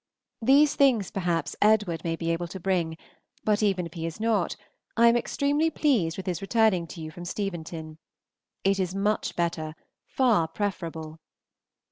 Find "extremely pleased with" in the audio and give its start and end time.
5.15-6.25